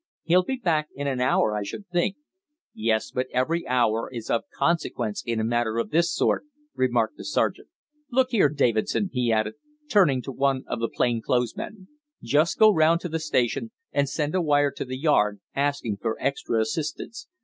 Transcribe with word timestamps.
"He'll 0.23 0.41
be 0.41 0.55
back 0.57 0.87
in 0.95 1.05
an 1.05 1.21
hour, 1.21 1.55
I 1.55 1.61
should 1.63 1.87
think." 1.89 2.15
"Yes, 2.73 3.11
but 3.11 3.27
every 3.31 3.67
hour 3.67 4.09
is 4.11 4.31
of 4.31 4.49
consequence 4.49 5.21
in 5.23 5.39
a 5.39 5.43
matter 5.43 5.77
of 5.77 5.91
this 5.91 6.11
sort," 6.11 6.43
remarked 6.73 7.17
the 7.17 7.23
sergeant. 7.23 7.67
"Look 8.09 8.31
here, 8.31 8.49
Davidson," 8.49 9.11
he 9.13 9.31
added, 9.31 9.53
turning 9.91 10.23
to 10.23 10.31
one 10.31 10.63
of 10.65 10.79
the 10.79 10.89
plain 10.89 11.21
clothes 11.21 11.55
men, 11.55 11.87
"just 12.23 12.57
go 12.57 12.73
round 12.73 12.99
to 13.01 13.09
the 13.09 13.19
station 13.19 13.69
and 13.91 14.09
send 14.09 14.33
a 14.33 14.41
wire 14.41 14.71
to 14.71 14.85
the 14.85 14.97
Yard, 14.97 15.39
asking 15.55 15.97
for 15.97 16.17
extra 16.19 16.59
assistance. 16.59 17.27